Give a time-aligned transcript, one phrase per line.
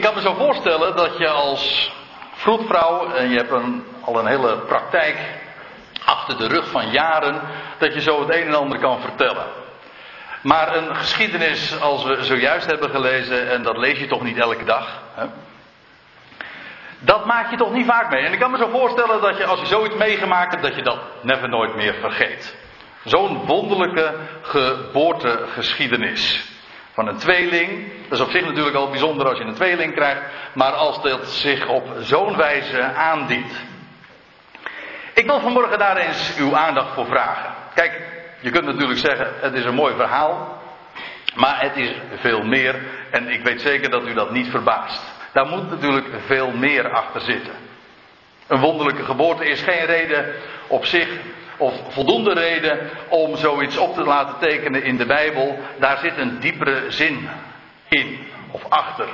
[0.00, 1.92] Ik kan me zo voorstellen dat je als
[2.32, 5.18] vroedvrouw, en je hebt een, al een hele praktijk
[6.04, 7.40] achter de rug van jaren,
[7.78, 9.46] dat je zo het een en ander kan vertellen.
[10.42, 14.64] Maar een geschiedenis als we zojuist hebben gelezen, en dat lees je toch niet elke
[14.64, 15.26] dag, hè?
[16.98, 18.24] dat maak je toch niet vaak mee.
[18.24, 20.82] En ik kan me zo voorstellen dat je als je zoiets meegemaakt hebt, dat je
[20.82, 22.56] dat never nooit meer vergeet.
[23.04, 26.49] Zo'n wonderlijke geboortegeschiedenis.
[27.00, 27.92] Van een tweeling.
[28.08, 30.20] Dat is op zich natuurlijk al bijzonder als je een tweeling krijgt.
[30.52, 33.52] Maar als dat zich op zo'n wijze aandient.
[35.14, 37.54] Ik wil vanmorgen daar eens uw aandacht voor vragen.
[37.74, 38.00] Kijk,
[38.40, 40.62] je kunt natuurlijk zeggen: het is een mooi verhaal.
[41.34, 42.74] Maar het is veel meer.
[43.10, 45.02] En ik weet zeker dat u dat niet verbaast.
[45.32, 47.54] Daar moet natuurlijk veel meer achter zitten.
[48.46, 50.34] Een wonderlijke geboorte is geen reden
[50.66, 51.08] op zich
[51.60, 55.58] of voldoende reden om zoiets op te laten tekenen in de Bijbel.
[55.78, 57.28] Daar zit een diepere zin
[57.88, 59.08] in of achter.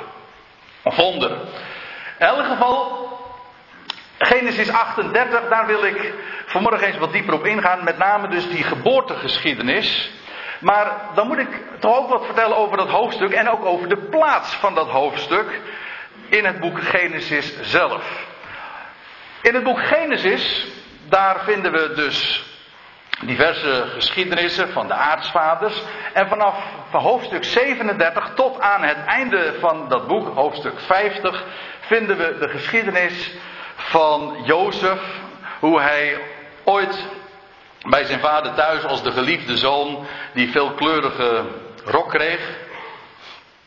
[0.82, 1.30] Een wonder.
[2.19, 3.09] In elk geval,
[4.19, 6.12] Genesis 38, daar wil ik
[6.47, 7.84] vanmorgen eens wat dieper op ingaan.
[7.84, 10.10] Met name dus die geboortegeschiedenis.
[10.58, 14.08] Maar dan moet ik toch ook wat vertellen over dat hoofdstuk en ook over de
[14.10, 15.60] plaats van dat hoofdstuk
[16.28, 18.27] in het boek Genesis zelf.
[19.42, 20.66] In het boek Genesis
[21.09, 22.45] daar vinden we dus
[23.21, 25.83] diverse geschiedenissen van de aartsvaders.
[26.12, 26.55] En vanaf
[26.91, 31.45] van hoofdstuk 37 tot aan het einde van dat boek, hoofdstuk 50,
[31.81, 33.34] vinden we de geschiedenis
[33.77, 35.01] van Jozef.
[35.61, 36.19] Hoe hij
[36.65, 37.09] ooit
[37.89, 41.45] bij zijn vader thuis als de geliefde zoon die veelkleurige
[41.84, 42.41] rok kreeg.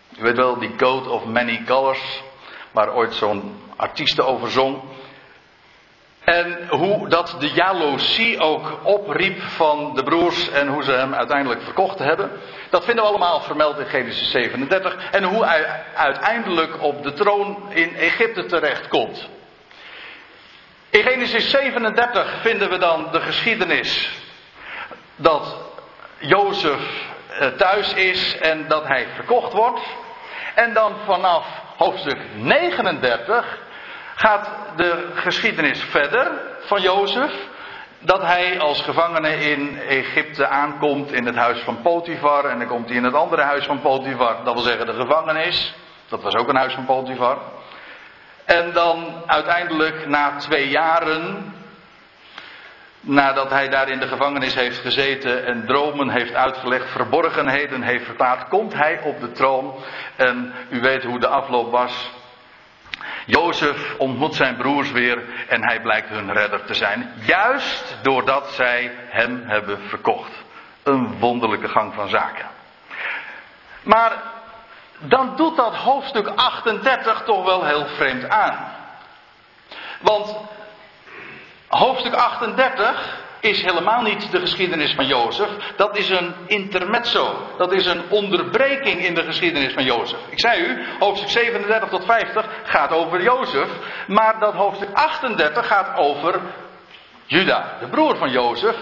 [0.10, 2.24] Je weet wel, die coat of many colors,
[2.72, 4.82] waar ooit zo'n artieste over zong.
[6.30, 11.62] En hoe dat de jaloezie ook opriep van de broers en hoe ze hem uiteindelijk
[11.62, 12.32] verkocht hebben.
[12.70, 15.10] Dat vinden we allemaal vermeld in Genesis 37.
[15.12, 19.30] En hoe hij uiteindelijk op de troon in Egypte terechtkomt.
[20.90, 24.12] In Genesis 37 vinden we dan de geschiedenis
[25.16, 25.56] dat
[26.18, 26.82] Jozef
[27.30, 29.82] eh, thuis is en dat hij verkocht wordt.
[30.56, 31.46] En dan vanaf
[31.78, 33.68] hoofdstuk 39
[34.20, 37.32] gaat de geschiedenis verder van Jozef.
[38.00, 42.46] Dat hij als gevangene in Egypte aankomt in het huis van Potifar.
[42.46, 44.44] En dan komt hij in het andere huis van Potifar.
[44.44, 45.76] Dat wil zeggen de gevangenis.
[46.08, 47.38] Dat was ook een huis van Potifar.
[48.46, 51.54] En dan uiteindelijk na twee jaren.
[53.02, 58.48] Nadat hij daar in de gevangenis heeft gezeten en dromen heeft uitgelegd, verborgenheden heeft verklaard,
[58.48, 59.76] komt hij op de troon.
[60.16, 62.12] En u weet hoe de afloop was.
[63.30, 67.14] Jozef ontmoet zijn broers weer en hij blijkt hun redder te zijn.
[67.26, 70.32] Juist doordat zij hem hebben verkocht.
[70.84, 72.46] Een wonderlijke gang van zaken.
[73.84, 74.12] Maar
[75.00, 78.76] dan doet dat hoofdstuk 38 toch wel heel vreemd aan.
[80.00, 80.36] Want
[81.68, 85.50] hoofdstuk 38 is helemaal niet de geschiedenis van Jozef.
[85.76, 87.48] Dat is een intermezzo.
[87.58, 90.20] Dat is een onderbreking in de geschiedenis van Jozef.
[90.30, 93.70] Ik zei u, hoofdstuk 37 tot 50 gaat over Jozef.
[94.08, 96.42] Maar dat hoofdstuk 38 gaat over
[97.26, 98.76] Juda, de broer van Jozef.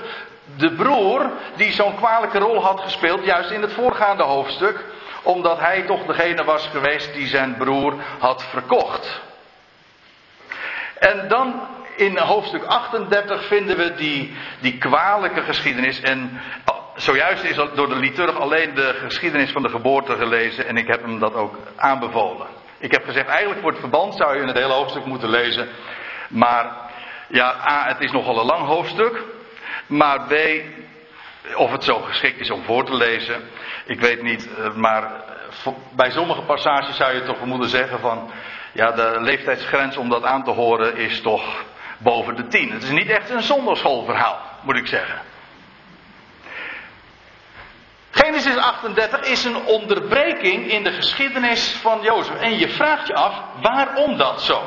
[0.58, 4.86] De broer die zo'n kwalijke rol had gespeeld, juist in het voorgaande hoofdstuk.
[5.24, 9.22] Omdat hij toch degene was geweest die zijn broer had verkocht.
[11.00, 11.62] En dan
[11.98, 16.02] in hoofdstuk 38 vinden we die, die kwalijke geschiedenis.
[16.02, 16.42] En
[16.96, 20.68] zojuist is door de liturg alleen de geschiedenis van de geboorte gelezen.
[20.68, 22.48] En ik heb hem dat ook aanbevolen.
[22.80, 25.68] Ik heb gezegd, eigenlijk voor het verband zou je het hele hoofdstuk moeten lezen.
[26.30, 26.72] Maar
[27.28, 29.24] ja, A, het is nogal een lang hoofdstuk.
[29.88, 30.34] Maar B,
[31.56, 33.42] of het zo geschikt is om voor te lezen.
[33.86, 35.12] Ik weet niet, eh, maar
[35.96, 38.32] bij sommige passages zou je toch moeten zeggen van.
[38.74, 41.66] Ja, de leeftijdsgrens om dat aan te horen is toch
[41.98, 42.72] boven de tien.
[42.72, 45.22] Het is niet echt een zonderschoolverhaal, moet ik zeggen.
[48.12, 52.36] Genesis 38 is een onderbreking in de geschiedenis van Jozef.
[52.36, 54.64] En je vraagt je af, waarom dat zo?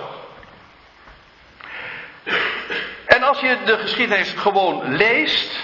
[3.06, 5.60] En als je de geschiedenis gewoon leest,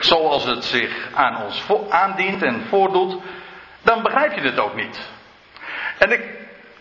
[0.00, 3.22] zoals het zich aan ons aandient en voordoet,
[3.82, 5.00] dan begrijp je het ook niet.
[5.98, 6.22] En ik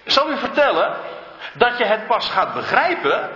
[0.06, 0.96] zal u vertellen
[1.54, 3.30] dat je het pas gaat begrijpen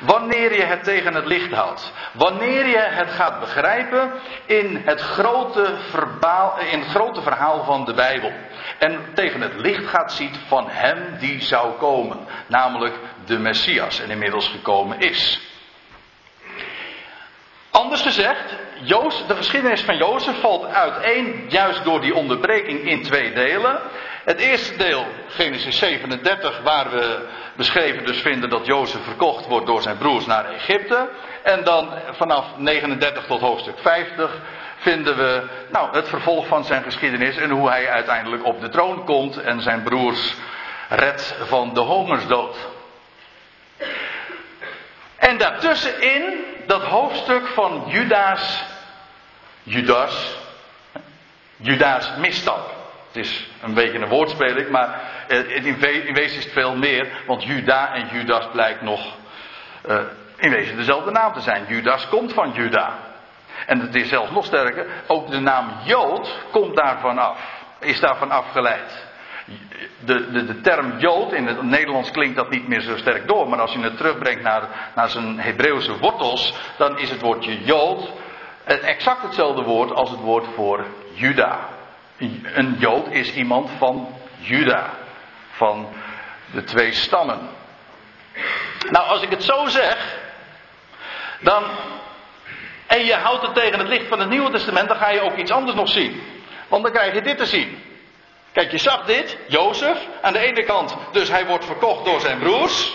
[0.00, 1.92] Wanneer je het tegen het licht houdt.
[2.12, 4.12] Wanneer je het gaat begrijpen
[4.46, 5.76] in het grote,
[6.70, 8.32] in grote verhaal van de Bijbel.
[8.78, 12.18] En tegen het licht gaat zien van hem die zou komen.
[12.46, 12.94] Namelijk
[13.24, 15.40] de Messias en inmiddels gekomen is.
[17.70, 23.32] Anders gezegd, Jozef, de geschiedenis van Jozef valt uiteen, juist door die onderbreking in twee
[23.32, 23.80] delen.
[24.24, 27.18] Het eerste deel, Genesis 37, waar we
[27.56, 31.08] beschreven dus vinden dat Jozef verkocht wordt door zijn broers naar Egypte.
[31.42, 34.40] En dan vanaf 39 tot hoofdstuk 50
[34.76, 35.42] vinden we
[35.72, 39.62] nou, het vervolg van zijn geschiedenis en hoe hij uiteindelijk op de troon komt en
[39.62, 40.34] zijn broers
[40.88, 42.56] redt van de hongersdood.
[45.28, 48.64] En daartussenin dat hoofdstuk van Judas,
[49.62, 50.36] Judas,
[51.56, 52.70] Judas misstap.
[53.06, 57.94] Het is een beetje een woordspeling, maar in wezen is het veel meer, want Juda
[57.94, 59.14] en Judas blijkt nog
[59.88, 59.98] uh,
[60.36, 61.64] in wezen dezelfde naam te zijn.
[61.68, 62.98] Judas komt van Juda.
[63.66, 67.38] En het is zelfs nog sterker, ook de naam Jood komt daarvan af,
[67.80, 69.03] is daarvan afgeleid.
[70.04, 73.48] De, de, de, term Jood, in het Nederlands klinkt dat niet meer zo sterk door,
[73.48, 74.62] maar als je het terugbrengt naar,
[74.94, 78.12] naar zijn Hebreeuwse wortels, dan is het woordje Jood
[78.64, 81.68] exact hetzelfde woord als het woord voor Juda.
[82.54, 84.08] Een Jood is iemand van
[84.38, 84.90] Juda,
[85.50, 85.88] van
[86.52, 87.38] de twee stammen.
[88.90, 90.18] Nou, als ik het zo zeg,
[91.40, 91.64] dan.
[92.86, 95.36] En je houdt het tegen het licht van het Nieuwe Testament, dan ga je ook
[95.36, 96.22] iets anders nog zien.
[96.68, 97.82] Want dan krijg je dit te zien.
[98.54, 102.38] Kijk, je zag dit, Jozef, aan de ene kant, dus hij wordt verkocht door zijn
[102.38, 102.94] broers.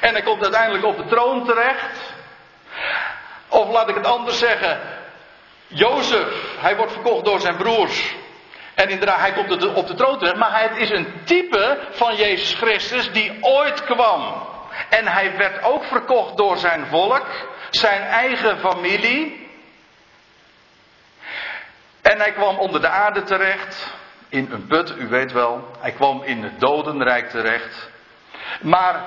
[0.00, 2.00] En hij komt uiteindelijk op de troon terecht.
[3.48, 4.80] Of laat ik het anders zeggen,
[5.66, 6.28] Jozef,
[6.58, 8.14] hij wordt verkocht door zijn broers.
[8.74, 12.54] En inderdaad, hij komt op de troon terecht, maar het is een type van Jezus
[12.54, 14.46] Christus die ooit kwam.
[14.88, 17.26] En hij werd ook verkocht door zijn volk,
[17.70, 19.50] zijn eigen familie.
[22.02, 23.90] En hij kwam onder de aarde terecht,
[24.32, 25.68] in een put, u weet wel.
[25.78, 27.90] Hij kwam in het dodenrijk terecht.
[28.60, 29.04] Maar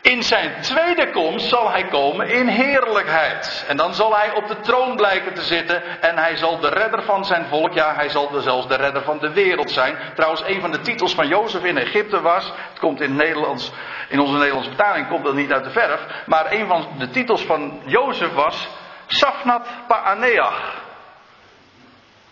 [0.00, 3.64] in zijn tweede komst zal hij komen in heerlijkheid.
[3.68, 6.02] En dan zal hij op de troon blijken te zitten.
[6.02, 9.18] En hij zal de redder van zijn volk, ja, hij zal zelfs de redder van
[9.18, 9.96] de wereld zijn.
[10.14, 12.52] Trouwens, een van de titels van Jozef in Egypte was.
[12.68, 13.72] Het komt in, Nederlands,
[14.08, 16.00] in onze Nederlandse vertaling komt dat niet uit de verf.
[16.26, 18.68] Maar een van de titels van Jozef was.
[19.06, 20.86] Safnat Paaneach.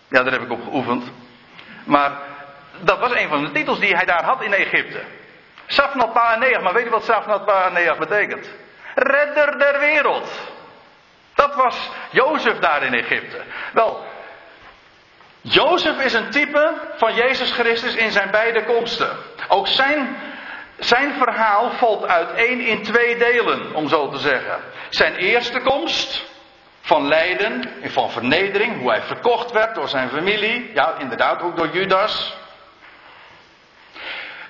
[0.07, 1.11] Ja, daar heb ik op geoefend.
[1.83, 2.11] Maar
[2.79, 5.01] dat was een van de titels die hij daar had in Egypte.
[5.65, 8.49] Safnat Paaneach, maar weet je wat Safnat Paaneach betekent?
[8.95, 10.29] Redder der wereld.
[11.35, 13.41] Dat was Jozef daar in Egypte.
[13.73, 14.05] Wel,
[15.41, 19.09] Jozef is een type van Jezus Christus in zijn beide komsten.
[19.47, 20.17] Ook zijn,
[20.77, 24.59] zijn verhaal valt uiteen in twee delen, om zo te zeggen.
[24.89, 26.25] Zijn eerste komst,
[26.87, 31.57] van lijden en van vernedering, hoe hij verkocht werd door zijn familie, ja inderdaad ook
[31.57, 32.35] door Judas.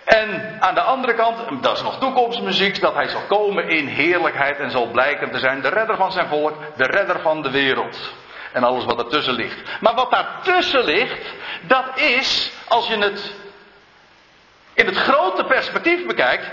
[0.05, 4.59] En aan de andere kant, dat is nog toekomstmuziek, dat hij zal komen in heerlijkheid
[4.59, 8.13] en zal blijken te zijn de redder van zijn volk, de redder van de wereld.
[8.51, 9.61] En alles wat ertussen ligt.
[9.79, 13.33] Maar wat daartussen ligt, dat is, als je het
[14.73, 16.51] in het grote perspectief bekijkt,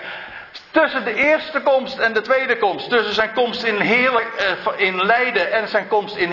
[0.74, 5.04] tussen de eerste komst en de tweede komst, tussen zijn komst in, heerlijk, eh, in
[5.04, 6.32] lijden en zijn komst in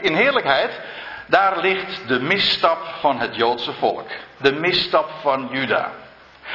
[0.00, 0.80] in heerlijkheid,
[1.26, 4.08] daar ligt de misstap van het Joodse volk.
[4.36, 5.90] De misstap van Juda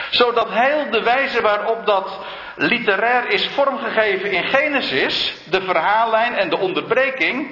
[0.10, 2.20] zodat heel de wijze waarop dat
[2.56, 7.52] literair is vormgegeven in Genesis, de verhaallijn en de onderbreking,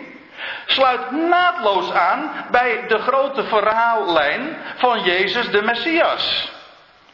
[0.66, 6.52] sluit naadloos aan bij de grote verhaallijn van Jezus de Messias.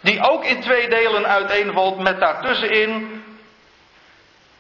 [0.08, 3.24] Die ook in twee delen uiteenvalt met daartussenin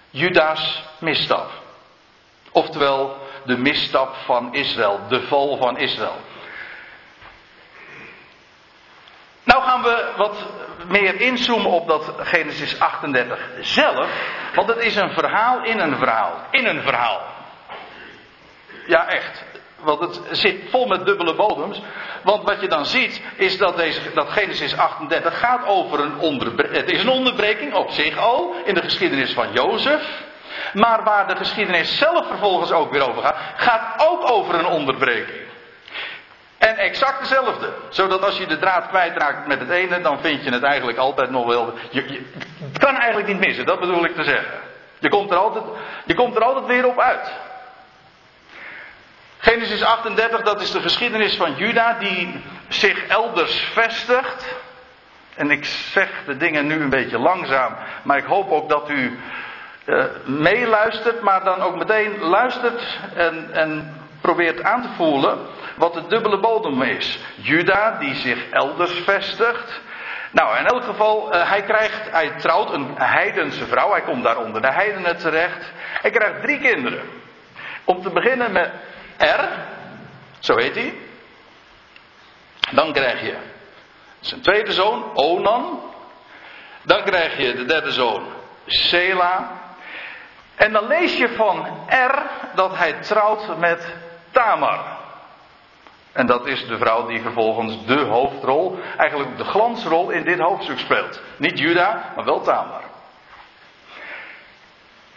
[0.09, 1.51] Judas misstap.
[2.51, 6.21] Oftewel de misstap van Israël, de val van Israël.
[9.43, 10.45] Nou gaan we wat
[10.87, 14.09] meer inzoomen op dat Genesis 38 zelf.
[14.55, 16.33] Want het is een verhaal in een verhaal.
[16.51, 17.21] In een verhaal.
[18.87, 19.43] Ja, echt.
[19.79, 21.81] Want het zit vol met dubbele bodems.
[22.23, 26.75] Want wat je dan ziet, is dat, deze, dat Genesis 38 gaat over een onderbreking.
[26.77, 30.25] Het is een onderbreking op zich al in de geschiedenis van Jozef.
[30.73, 35.45] Maar waar de geschiedenis zelf vervolgens ook weer over gaat, gaat ook over een onderbreking.
[36.57, 37.73] En exact dezelfde.
[37.89, 41.29] Zodat als je de draad kwijtraakt met het ene, dan vind je het eigenlijk altijd
[41.29, 41.73] nog wel.
[41.89, 42.21] Je, je,
[42.71, 44.59] het kan eigenlijk niet missen, dat bedoel ik te zeggen.
[44.99, 45.63] Je komt er altijd,
[46.05, 47.31] je komt er altijd weer op uit.
[49.37, 54.55] Genesis 38, dat is de geschiedenis van Juda die zich elders vestigt.
[55.35, 59.19] En ik zeg de dingen nu een beetje langzaam, maar ik hoop ook dat u
[59.85, 65.39] uh, meeluistert, maar dan ook meteen luistert en, en probeert aan te voelen
[65.75, 67.19] wat de dubbele bodem is.
[67.35, 69.81] Juda die zich elders vestigt.
[70.31, 73.91] Nou, in elk geval, uh, hij krijgt, hij trouwt een heidense vrouw.
[73.91, 75.71] Hij komt daar onder de heidenen terecht.
[76.01, 77.01] Hij krijgt drie kinderen.
[77.83, 78.69] Om te beginnen met
[79.17, 79.49] R,
[80.39, 80.93] zo heet hij.
[82.71, 83.37] Dan krijg je
[84.19, 85.79] zijn tweede zoon, Onan.
[86.83, 88.27] Dan krijg je de derde zoon,
[88.65, 89.51] Sela.
[90.55, 92.21] En dan lees je van R
[92.55, 93.95] dat hij trouwt met
[94.31, 94.97] Tamar.
[96.11, 100.79] En dat is de vrouw die vervolgens de hoofdrol, eigenlijk de glansrol in dit hoofdstuk
[100.79, 101.21] speelt.
[101.37, 102.81] Niet Juda, maar wel Tamar.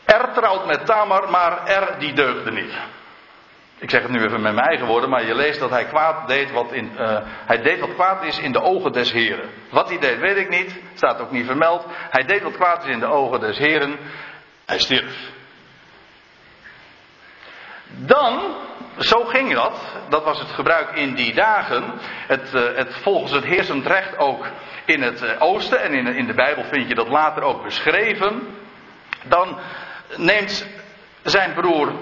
[0.07, 2.73] R trouwt met Tamar, maar R die deugde niet.
[3.81, 6.29] Ik zeg het nu even met mijn eigen woorden, maar je leest dat hij kwaad
[6.29, 9.51] deed wat in, uh, hij deed wat kwaad is in de ogen des Heren.
[9.71, 11.87] Wat hij deed weet ik niet, staat ook niet vermeld.
[12.11, 13.99] Hij deed wat kwaad is in de ogen des Heren.
[14.67, 15.31] Hij stierf.
[17.87, 18.55] Dan,
[18.99, 21.85] zo ging dat, dat was het gebruik in die dagen,
[22.27, 24.47] het, uh, het volgens het heersend recht ook
[24.85, 28.57] in het uh, oosten en in, in de Bijbel vind je dat later ook beschreven.
[29.25, 29.59] Dan
[30.17, 30.67] neemt
[31.23, 31.93] zijn broer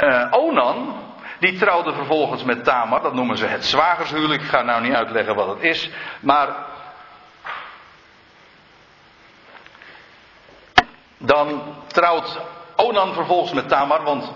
[0.00, 0.94] uh, Onan,
[1.38, 4.42] die trouwde vervolgens met Tamar, dat noemen ze het zwagershuwelijk.
[4.42, 5.90] Ik ga nou niet uitleggen wat het is,
[6.20, 6.48] maar
[11.16, 12.40] dan trouwt
[12.76, 14.32] Onan vervolgens met Tamar, want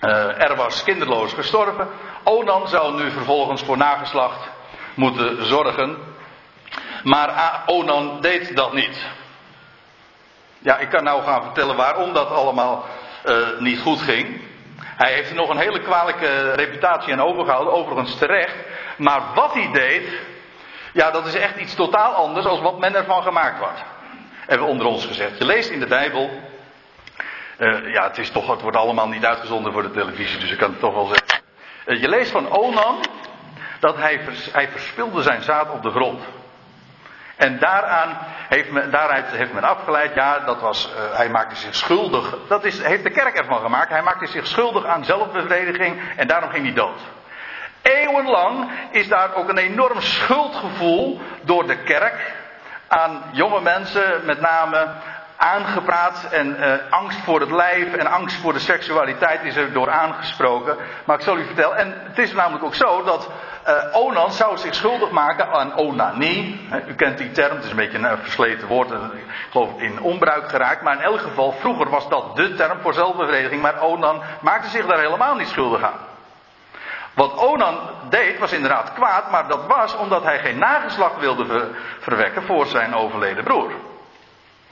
[0.00, 1.88] uh, er was kinderloos gestorven.
[2.24, 4.48] Onan zou nu vervolgens voor nageslacht
[4.94, 5.98] moeten zorgen.
[7.02, 9.06] Maar Onan deed dat niet.
[10.58, 12.84] Ja, ik kan nou gaan vertellen waarom dat allemaal
[13.58, 14.40] niet goed ging.
[14.96, 18.54] Hij heeft nog een hele kwalijke reputatie aan overgehouden, overigens terecht.
[18.96, 20.08] Maar wat hij deed,
[20.92, 23.82] ja, dat is echt iets totaal anders dan wat men ervan gemaakt wordt.
[24.46, 25.38] Hebben we onder ons gezegd.
[25.38, 26.30] Je leest in de Bijbel.
[27.58, 30.58] Uh, ja, het, is toch, het wordt allemaal niet uitgezonden voor de televisie, dus ik
[30.58, 31.42] kan het toch wel zeggen.
[31.86, 33.04] Uh, je leest van Onan
[33.80, 34.20] dat hij,
[34.52, 36.22] hij verspilde zijn zaad op de grond.
[37.36, 38.16] En daaraan
[38.48, 42.36] heeft men, daaruit heeft men afgeleid, ja, dat was, uh, hij maakte zich schuldig.
[42.48, 43.90] Dat is, heeft de kerk ervan gemaakt.
[43.90, 47.00] Hij maakte zich schuldig aan zelfbevrediging en daarom ging hij dood.
[47.82, 52.32] Eeuwenlang is daar ook een enorm schuldgevoel door de kerk
[52.88, 54.88] aan jonge mensen, met name
[55.36, 59.90] aangepraat en uh, angst voor het lijf en angst voor de seksualiteit is er door
[59.90, 60.76] aangesproken.
[61.04, 63.30] Maar ik zal u vertellen, en het is namelijk ook zo dat
[63.68, 66.68] uh, Onan zou zich schuldig maken aan onanie.
[66.86, 68.98] U kent die term, het is een beetje een versleten woord, ik
[69.50, 70.82] geloof in onbruik geraakt.
[70.82, 74.86] Maar in elk geval, vroeger was dat de term voor zelfbevrediging, maar Onan maakte zich
[74.86, 76.12] daar helemaal niet schuldig aan.
[77.14, 77.78] Wat Onan
[78.08, 81.68] deed was inderdaad kwaad, maar dat was omdat hij geen nageslacht wilde ver
[82.00, 83.70] verwekken voor zijn overleden broer.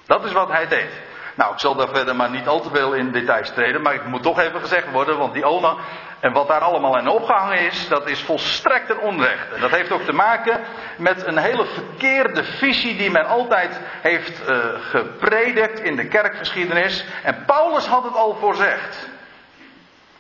[0.07, 0.91] Dat is wat hij deed.
[1.35, 4.07] Nou, ik zal daar verder maar niet al te veel in details treden, maar het
[4.07, 5.79] moet toch even gezegd worden, want die Onan
[6.23, 9.53] en wat daar allemaal in opgehangen is, dat is volstrekt een onrecht.
[9.55, 10.61] En dat heeft ook te maken
[10.97, 17.05] met een hele verkeerde visie die men altijd heeft uh, gepredikt in de kerkgeschiedenis.
[17.23, 19.09] En Paulus had het al voorzegd.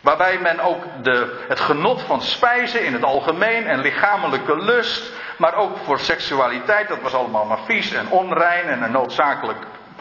[0.00, 5.54] Waarbij men ook de, het genot van spijzen in het algemeen en lichamelijke lust, maar
[5.54, 9.58] ook voor seksualiteit, dat was allemaal maar vies en onrein en een noodzakelijk,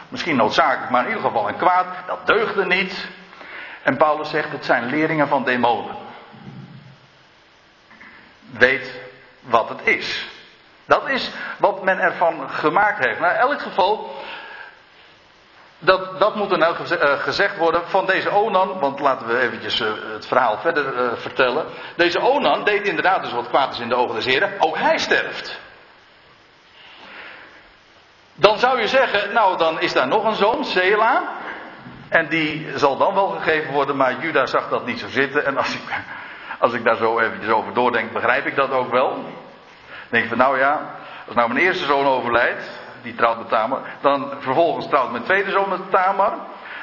[0.08, 3.20] misschien noodzakelijk, maar in ieder geval een kwaad, dat deugde niet.
[3.82, 5.96] En Paulus zegt, het zijn leringen van demonen.
[8.50, 9.00] Weet
[9.40, 10.28] wat het is.
[10.84, 13.20] Dat is wat men ervan gemaakt heeft.
[13.20, 14.14] Nou, in elk geval,
[15.78, 16.76] dat, dat moet er nou
[17.18, 21.66] gezegd worden van deze Onan, want laten we eventjes uh, het verhaal verder uh, vertellen.
[21.96, 24.52] Deze Onan deed inderdaad dus wat kwaad is in de ogen des heren.
[24.58, 25.60] Ook hij sterft.
[28.34, 31.22] Dan zou je zeggen, nou dan is daar nog een zoon, Sela.
[32.12, 35.44] En die zal dan wel gegeven worden, maar Juda zag dat niet zo zitten.
[35.44, 35.82] En als ik,
[36.58, 39.10] als ik daar zo eventjes over doordenk, begrijp ik dat ook wel.
[39.10, 39.24] Dan
[40.08, 40.80] denk ik van, nou ja,
[41.26, 45.50] als nou mijn eerste zoon overlijdt, die trouwt met Tamar, dan vervolgens trouwt mijn tweede
[45.50, 46.32] zoon met Tamar.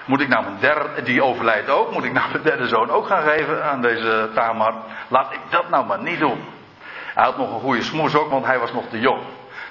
[0.05, 3.07] Moet ik nou mijn derde, die overlijdt ook, moet ik nou mijn derde zoon ook
[3.07, 4.74] gaan geven aan deze Tamar?
[5.07, 6.43] Laat ik dat nou maar niet doen.
[7.13, 9.21] Hij had nog een goede smoes ook, want hij was nog te jong.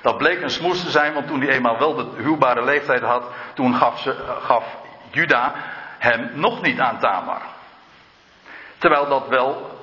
[0.02, 3.24] Dat bleek een smoes te zijn, want toen hij eenmaal wel de huwbare leeftijd had,
[3.54, 4.64] toen gaf, ze, gaf
[5.10, 5.52] Juda
[5.98, 7.42] hem nog niet aan Tamar.
[8.78, 9.78] Terwijl dat wel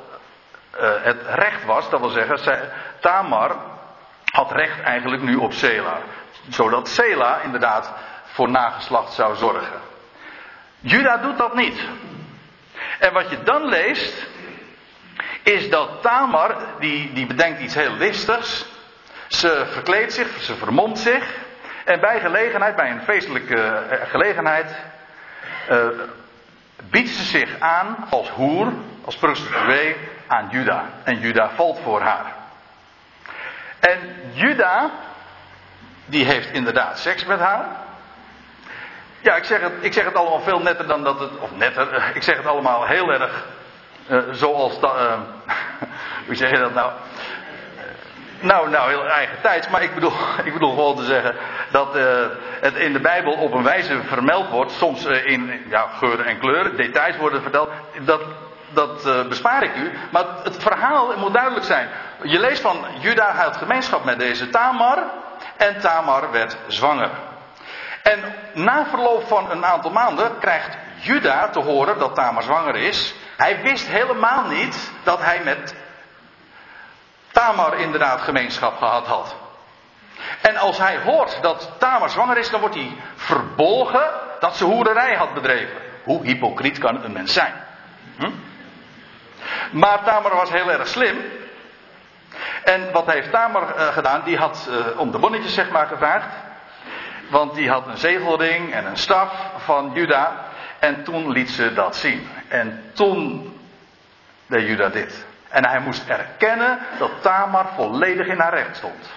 [0.81, 3.55] uh, het recht was, dat wil zeggen, zij, Tamar
[4.25, 5.97] had recht eigenlijk nu op Sela.
[6.49, 9.81] Zodat Sela inderdaad voor nageslacht zou zorgen.
[10.79, 11.87] Juda doet dat niet.
[12.99, 14.27] En wat je dan leest,
[15.43, 18.65] is dat Tamar, die, die bedenkt iets heel listigs.
[19.27, 21.33] Ze verkleedt zich, ze vermomt zich.
[21.85, 24.75] En bij gelegenheid, bij een feestelijke gelegenheid,
[25.69, 25.87] uh,
[26.89, 28.73] biedt ze zich aan als hoer,
[29.05, 29.95] als prostituee
[30.27, 30.85] aan Juda.
[31.03, 32.33] En Juda valt voor haar.
[33.79, 33.99] En
[34.33, 34.91] Juda,
[36.05, 37.65] die heeft inderdaad seks met haar.
[39.21, 41.37] Ja, ik zeg, het, ik zeg het allemaal veel netter dan dat het.
[41.39, 43.45] Of netter, ik zeg het allemaal heel erg.
[44.09, 44.79] Uh, zoals.
[44.79, 45.17] Da,
[46.25, 46.91] hoe zeg je dat nou?
[48.45, 49.69] Nou, nou, heel eigen tijd.
[49.69, 51.35] Maar ik bedoel, ik bedoel gewoon te zeggen
[51.71, 52.03] dat uh,
[52.61, 54.71] het in de Bijbel op een wijze vermeld wordt.
[54.71, 57.69] Soms uh, in ja, geuren en kleuren, details worden verteld.
[57.99, 58.21] Dat,
[58.69, 59.91] dat uh, bespaar ik u.
[60.11, 61.89] Maar het verhaal moet duidelijk zijn.
[62.21, 65.03] Je leest van Juda had gemeenschap met deze Tamar.
[65.57, 67.09] En Tamar werd zwanger.
[68.03, 68.19] En
[68.53, 73.15] na verloop van een aantal maanden krijgt Juda te horen dat Tamar zwanger is.
[73.37, 75.75] Hij wist helemaal niet dat hij met
[77.35, 79.35] Tamar inderdaad gemeenschap gehad had.
[80.41, 85.15] En als hij hoort dat Tamar zwanger is, dan wordt hij verbolgen dat ze hoererij
[85.15, 85.77] had bedreven.
[86.03, 87.53] Hoe hypocriet kan een mens zijn?
[88.17, 88.31] Hm?
[89.71, 91.17] Maar Tamar was heel erg slim.
[92.63, 94.21] En wat heeft Tamar uh, gedaan?
[94.23, 96.27] Die had uh, om de bonnetjes zeg maar gevraagd.
[97.29, 100.45] Want die had een zegelring en een staf van Juda.
[100.79, 102.27] En toen liet ze dat zien.
[102.47, 103.53] En toen
[104.47, 105.25] deed Juda dit.
[105.55, 109.09] En hij moest erkennen dat Tamar volledig in haar recht stond.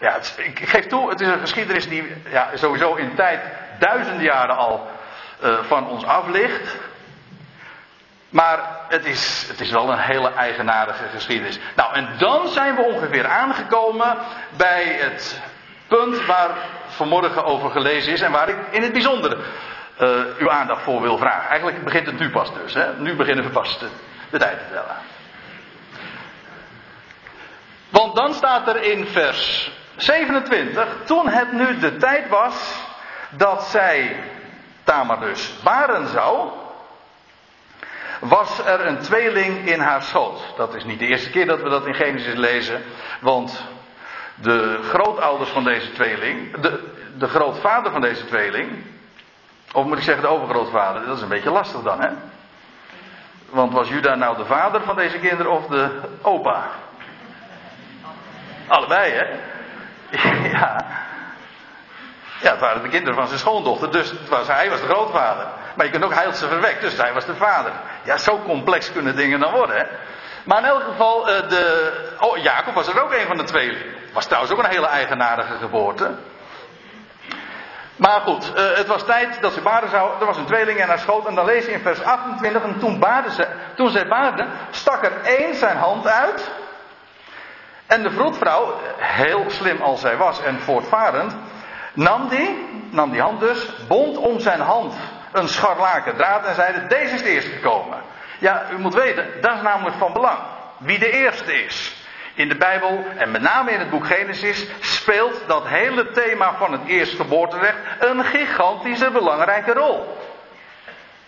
[0.00, 3.40] Ja, het, ik, geef toe, het is een geschiedenis die ja, sowieso in tijd
[3.78, 4.90] duizenden jaren al
[5.42, 6.76] uh, van ons af ligt.
[8.28, 8.58] Maar
[8.88, 11.58] het is, het is wel een hele eigenaardige geschiedenis.
[11.76, 14.16] Nou, en dan zijn we ongeveer aangekomen
[14.56, 15.40] bij het
[15.88, 16.50] punt waar
[16.86, 19.36] vanmorgen over gelezen is en waar ik in het bijzonder
[20.00, 20.08] uh,
[20.38, 21.48] uw aandacht voor wil vragen.
[21.48, 22.74] Eigenlijk begint het nu pas dus.
[22.74, 22.98] Hè?
[22.98, 23.88] Nu beginnen we pas de,
[24.30, 25.13] de tijd te tellen.
[27.94, 32.76] Want dan staat er in vers 27, toen het nu de tijd was
[33.30, 34.22] dat zij,
[34.84, 36.48] Tamar dus, baren zou,
[38.20, 40.40] was er een tweeling in haar schoot.
[40.56, 42.82] Dat is niet de eerste keer dat we dat in Genesis lezen,
[43.20, 43.64] want
[44.34, 48.84] de grootouders van deze tweeling, de, de grootvader van deze tweeling,
[49.72, 52.10] of moet ik zeggen de overgrootvader, dat is een beetje lastig dan hè.
[53.50, 56.70] Want was Juda nou de vader van deze kinderen of de opa?
[58.66, 59.24] Allebei, hè?
[60.58, 60.84] ja.
[62.40, 65.46] Ja, het waren de kinderen van zijn schoondochter, dus was, hij was de grootvader.
[65.76, 67.72] Maar je kunt ook Heilse verwekt, dus hij was de vader.
[68.02, 69.84] Ja, zo complex kunnen dingen dan worden, hè?
[70.44, 73.76] Maar in elk geval, uh, de, oh, Jacob was er ook een van de twee.
[74.12, 76.10] Was trouwens ook een hele eigenaardige geboorte.
[77.96, 80.10] Maar goed, uh, het was tijd dat ze baden zou.
[80.20, 81.26] Er was een tweeling en haar schoot.
[81.26, 82.62] En dan lees je in vers 28.
[82.62, 83.46] En toen, ze,
[83.76, 86.50] toen zij baden, stak er één zijn hand uit.
[87.86, 91.36] En de vroedvrouw, heel slim als zij was en voortvarend,
[91.92, 94.94] nam die, nam die hand dus, bond om zijn hand
[95.32, 97.98] een scharlaken draad en zeide: Deze is de eerste gekomen.
[98.38, 100.38] Ja, u moet weten, dat is namelijk van belang.
[100.78, 102.02] Wie de eerste is.
[102.34, 106.72] In de Bijbel, en met name in het boek Genesis, speelt dat hele thema van
[106.72, 110.16] het eerstgeboorterecht een gigantische belangrijke rol.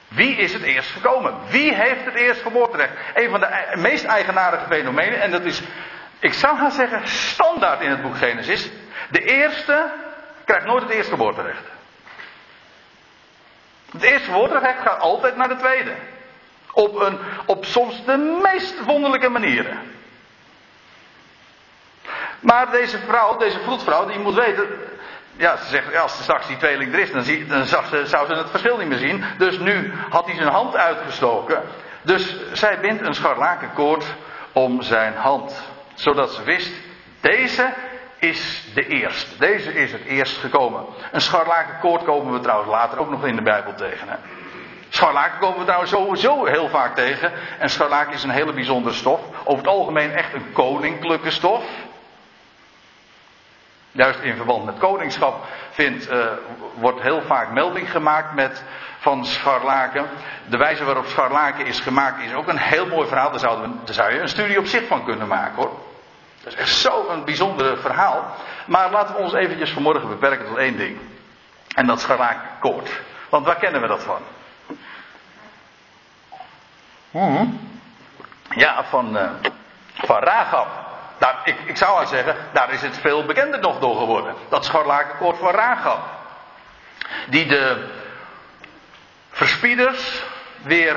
[0.09, 1.35] Wie is het eerst gekomen?
[1.49, 2.93] Wie heeft het eerstgeboorterecht?
[3.15, 5.63] Een van de meest eigenaardige fenomenen, en dat is
[6.19, 8.71] ik zou gaan zeggen, standaard in het boek Genesis.
[9.11, 9.93] De eerste
[10.45, 11.63] krijgt nooit het eerste geboorterecht.
[13.93, 15.95] Het eerste geboorterecht gaat altijd naar de tweede.
[16.73, 19.79] Op, een, op soms de meest wonderlijke manieren.
[22.41, 24.69] Maar deze vrouw, deze vroedvrouw, die moet weten.
[25.37, 28.35] Ja, ze zegt, als straks die tweeling er is, dan, zie, dan ze, zou ze
[28.35, 29.25] het verschil niet meer zien.
[29.39, 31.63] Dus nu had hij zijn hand uitgestoken.
[32.03, 34.05] Dus zij bindt een scharlakenkoord
[34.53, 35.63] om zijn hand
[35.97, 36.73] zodat ze wist,
[37.21, 37.75] deze
[38.19, 39.39] is de eerste.
[39.39, 40.85] Deze is het eerst gekomen.
[41.13, 44.09] Een scharlakenkoord komen we trouwens later ook nog in de Bijbel tegen.
[44.09, 44.17] Hè?
[44.89, 47.33] Scharlaken komen we trouwens sowieso heel vaak tegen.
[47.59, 49.21] En scharlaken is een hele bijzondere stof.
[49.45, 51.65] Over het algemeen echt een koninklijke stof.
[53.91, 56.27] Juist in verband met koningschap vindt, uh,
[56.75, 58.65] wordt heel vaak melding gemaakt met,
[58.99, 60.07] van scharlaken.
[60.47, 63.31] De wijze waarop scharlaken is gemaakt is ook een heel mooi verhaal.
[63.31, 65.86] Daar, daar zou je een studie op zich van kunnen maken hoor.
[66.47, 68.37] Dat is echt zo'n bijzonder verhaal.
[68.67, 70.99] Maar laten we ons eventjes vanmorgen beperken tot één ding.
[71.75, 73.01] En dat scharlakenkoord.
[73.29, 74.21] Want waar kennen we dat van?
[77.11, 77.61] Hmm.
[78.49, 79.31] Ja, van, uh,
[79.95, 80.67] van Rahab.
[81.19, 84.35] Nou, ik, ik zou wel zeggen, daar is het veel bekender nog door geworden.
[84.49, 85.99] Dat scharlakenkoord van Rahab.
[87.29, 87.89] Die de
[89.31, 90.23] verspieders
[90.63, 90.97] weer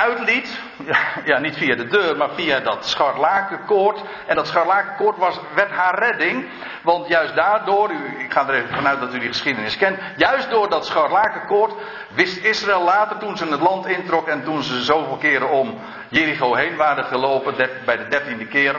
[0.00, 0.58] uitliet.
[1.24, 4.00] Ja, niet via de deur, maar via dat scharlakenkoord.
[4.26, 6.48] En dat scharlakenkoord was, werd haar redding.
[6.82, 9.98] Want juist daardoor, ik ga er even vanuit dat u die geschiedenis kent.
[10.16, 11.72] Juist door dat scharlakenkoord
[12.08, 16.54] wist Israël later, toen ze het land introk en toen ze zoveel keren om Jericho
[16.54, 18.76] heen waren gelopen, bij de dertiende keer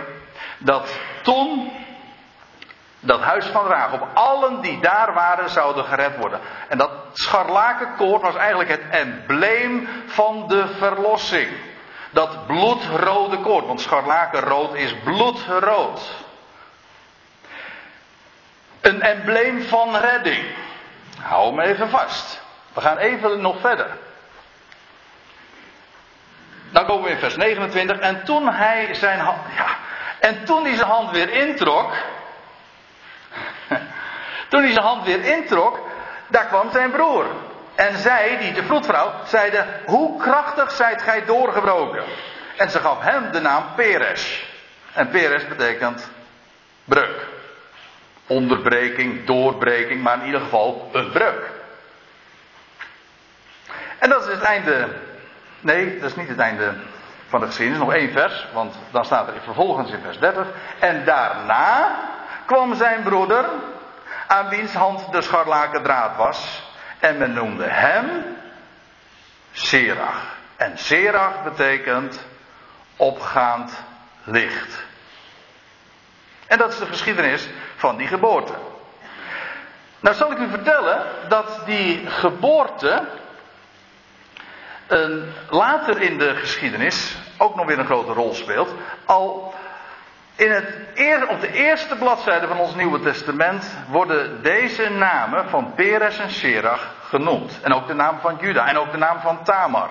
[0.59, 1.71] dat toen
[2.99, 6.39] dat huis van op allen die daar waren zouden gered worden.
[6.67, 11.49] En dat scharlakenkoord was eigenlijk het embleem van de verlossing.
[12.11, 16.11] Dat bloedrode koord, want scharlakenrood is bloedrood.
[18.81, 20.55] Een embleem van redding.
[21.21, 22.41] Hou hem even vast.
[22.73, 23.97] We gaan even nog verder.
[26.71, 27.99] Dan komen we in vers 29.
[27.99, 29.39] En toen hij zijn hand.
[29.57, 29.67] Ja,
[30.19, 31.93] en toen hij zijn hand weer introk.
[34.49, 35.79] Toen hij zijn hand weer introk.
[36.27, 37.25] Daar kwam zijn broer.
[37.75, 42.03] En zij, die de vroedvrouw, zeiden: Hoe krachtig zijt gij doorgebroken?
[42.57, 44.47] En ze gaf hem de naam Peres.
[44.93, 46.11] En Peres betekent
[46.85, 47.27] breuk.
[48.27, 51.51] Onderbreking, doorbreking, maar in ieder geval een breuk.
[53.99, 54.87] En dat is het einde.
[55.61, 56.73] Nee, dat is niet het einde
[57.27, 57.79] van de geschiedenis.
[57.79, 60.47] Nog één vers, want dan staat er vervolgens in vers 30.
[60.79, 61.99] En daarna
[62.45, 63.45] kwam zijn broeder,
[64.29, 66.63] aan wiens hand de scharlaken draad was.
[66.99, 68.37] En men noemde hem
[69.51, 70.37] Serach.
[70.55, 72.25] En Serach betekent
[72.95, 73.83] opgaand
[74.23, 74.83] licht.
[76.47, 78.53] En dat is de geschiedenis van die geboorte.
[79.99, 83.07] Nou zal ik u vertellen dat die geboorte
[84.87, 88.73] een, later in de geschiedenis ook nog weer een grote rol speelt.
[89.05, 89.53] Al
[90.39, 90.65] in het
[91.29, 96.93] op de eerste bladzijde van ons Nieuwe Testament worden deze namen van Peres en Serach
[97.03, 97.59] genoemd.
[97.61, 99.89] En ook de naam van Juda en ook de naam van Tamar.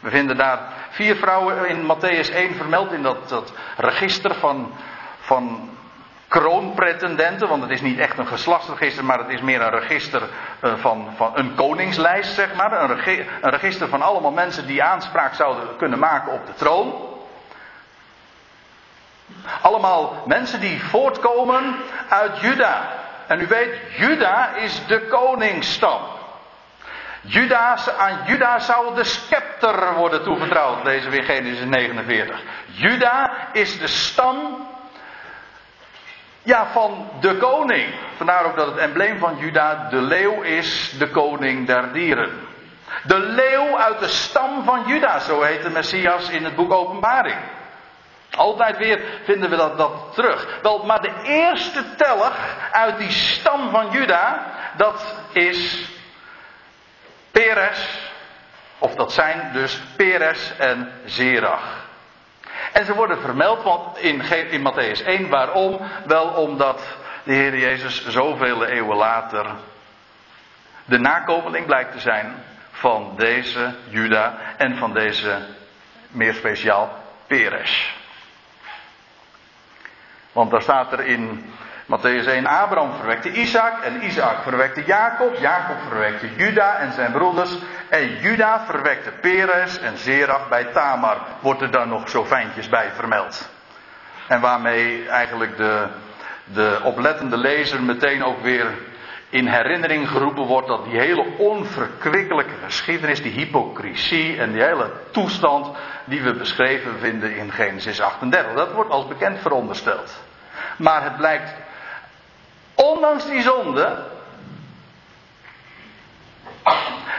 [0.00, 0.58] We vinden daar
[0.90, 4.72] vier vrouwen in Matthäus 1 vermeld in dat, dat register van,
[5.20, 5.70] van
[6.28, 10.22] kroonpretendenten, want het is niet echt een geslachtsregister, maar het is meer een register
[10.60, 12.90] eh, van, van een koningslijst, zeg maar.
[12.90, 17.09] Een register van allemaal mensen die aanspraak zouden kunnen maken op de troon.
[19.62, 21.76] Allemaal mensen die voortkomen
[22.08, 22.98] uit Juda.
[23.26, 26.00] En u weet, Juda is de koningsstam.
[27.20, 32.40] Juda, aan Juda zou de scepter worden toevertrouwd, lezen we in Genesis 49.
[32.66, 34.68] Juda is de stam
[36.42, 37.94] ja, van de koning.
[38.16, 42.48] Vandaar ook dat het embleem van Juda de leeuw is, de koning der dieren.
[43.02, 47.38] De leeuw uit de stam van Juda, zo heet de Messias in het boek Openbaring.
[48.36, 50.58] Altijd weer vinden we dat, dat terug.
[50.62, 52.32] Wel, maar de eerste teller
[52.72, 55.88] uit die stam van Juda, dat is
[57.30, 58.08] Peres.
[58.78, 61.88] Of dat zijn dus Peres en Zerach.
[62.72, 65.28] En ze worden vermeld in, in Matthäus 1.
[65.28, 65.80] Waarom?
[66.06, 66.82] Wel omdat
[67.22, 69.46] de Heer Jezus zoveel eeuwen later
[70.90, 72.34] de nakomeling blijkt te zijn
[72.70, 75.38] van deze Juda en van deze
[76.08, 77.99] meer speciaal Peres.
[80.32, 81.52] Want daar staat er in
[81.90, 85.36] Matthäus 1, Abraham verwekte Isaac en Isaac verwekte Jacob.
[85.38, 87.50] Jacob verwekte Juda en zijn broeders.
[87.88, 91.16] En Juda verwekte Peres en Zerach bij Tamar.
[91.40, 93.48] Wordt er dan nog zo fijntjes bij vermeld.
[94.28, 95.86] En waarmee eigenlijk de,
[96.44, 98.66] de oplettende lezer meteen ook weer
[99.30, 105.76] in herinnering geroepen wordt dat die hele onverkwikkelijke geschiedenis, die hypocrisie en die hele toestand
[106.04, 110.22] die we beschreven vinden in Genesis 38, dat wordt als bekend verondersteld.
[110.76, 111.54] Maar het blijkt
[112.80, 114.04] Ondanks die zonde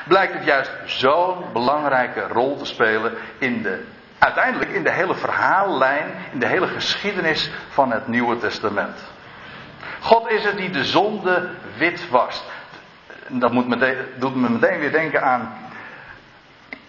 [0.08, 3.86] blijkt het juist zo'n belangrijke rol te spelen in de,
[4.18, 9.11] uiteindelijk in de hele verhaallijn, in de hele geschiedenis van het Nieuwe Testament.
[10.02, 12.44] God is het die de zonde wit wast.
[13.28, 15.70] Dat moet meteen, doet me meteen weer denken aan,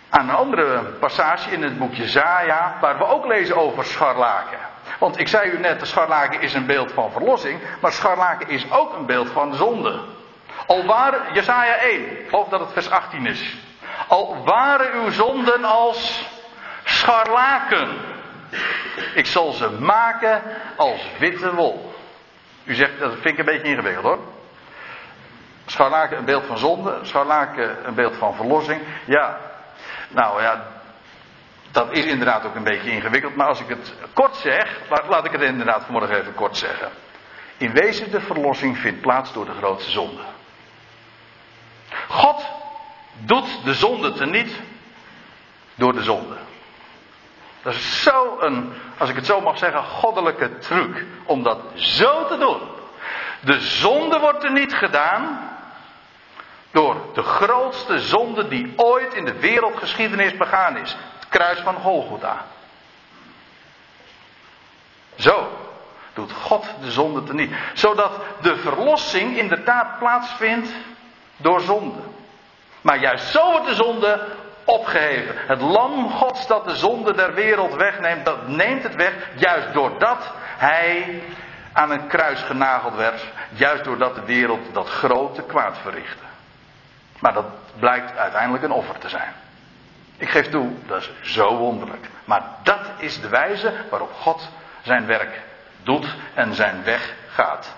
[0.08, 4.58] aan een andere passage in het boekje Zaja, waar we ook lezen over scharlaken.
[4.98, 8.70] Want ik zei u net, de scharlaken is een beeld van verlossing, maar scharlaken is
[8.70, 10.00] ook een beeld van zonde.
[10.66, 13.56] Al waren, Jesaja 1, ik geloof dat het vers 18 is.
[14.08, 16.28] Al waren uw zonden als
[16.84, 17.88] scharlaken.
[19.14, 20.42] Ik zal ze maken
[20.76, 21.91] als witte wol.
[22.64, 24.18] U zegt, dat vind ik een beetje ingewikkeld hoor.
[25.66, 28.82] Scharlaken een beeld van zonde, scharlaken een beeld van verlossing.
[29.04, 29.38] Ja,
[30.08, 30.66] nou ja,
[31.70, 35.32] dat is inderdaad ook een beetje ingewikkeld, maar als ik het kort zeg, laat, ik
[35.32, 36.90] het inderdaad vanmorgen even kort zeggen.
[37.56, 40.22] In wezen de verlossing vindt plaats door de grootste zonde.
[42.08, 42.46] God
[43.18, 44.60] doet de zonde teniet
[45.74, 46.36] door de zonde.
[47.62, 52.26] Dat is zo een, als ik het zo mag zeggen, goddelijke truc om dat zo
[52.26, 52.60] te doen.
[53.40, 55.50] De zonde wordt er niet gedaan
[56.70, 60.96] door de grootste zonde die ooit in de wereldgeschiedenis begaan is
[61.32, 62.44] kruis van Golgotha.
[65.14, 65.48] Zo
[66.14, 67.54] doet God de zonde teniet.
[67.74, 70.68] Zodat de verlossing inderdaad plaatsvindt
[71.36, 72.00] door zonde.
[72.80, 74.26] Maar juist zo wordt de zonde
[74.64, 75.34] opgeheven.
[75.46, 80.32] Het lam gods dat de zonde der wereld wegneemt, dat neemt het weg juist doordat
[80.56, 81.22] hij
[81.72, 83.24] aan een kruis genageld werd.
[83.48, 86.24] Juist doordat de wereld dat grote kwaad verrichtte.
[87.18, 87.46] Maar dat
[87.78, 89.32] blijkt uiteindelijk een offer te zijn.
[90.16, 92.06] Ik geef toe, dat is zo wonderlijk.
[92.24, 94.48] Maar dat is de wijze waarop God
[94.82, 95.40] zijn werk
[95.82, 97.74] doet en zijn weg gaat.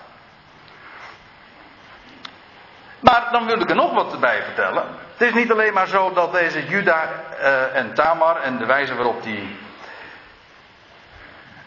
[3.05, 4.83] Maar dan wil ik er nog wat bij vertellen.
[5.17, 8.95] Het is niet alleen maar zo dat deze Juda uh, en Tamar en de wijze
[8.95, 9.57] waarop die.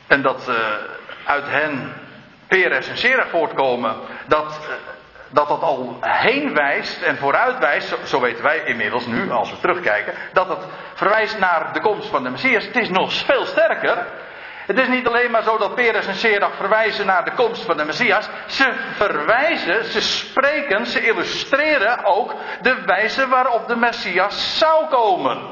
[0.06, 0.54] En dat uh,
[1.24, 1.92] uit hen
[2.46, 3.96] Peres en Serach voortkomen,
[4.26, 4.74] dat, uh,
[5.28, 9.50] dat dat al heen wijst en vooruit wijst, zo, zo, weten wij inmiddels nu, als
[9.50, 12.64] we terugkijken, dat het verwijst naar de komst van de Messias.
[12.64, 14.06] Het is nog veel sterker.
[14.68, 17.76] Het is niet alleen maar zo dat Peres en Serach verwijzen naar de komst van
[17.76, 18.28] de Messias.
[18.46, 25.42] Ze verwijzen, ze spreken, ze illustreren ook de wijze waarop de Messias zou komen.